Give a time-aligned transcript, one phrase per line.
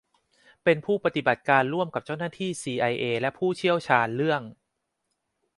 [0.63, 4.41] เป็นผู้ปฏิบัติการร่วมกับเจ้าหน้าที่ซีไอเอและผู้เชี่ยวชาญเรื่อง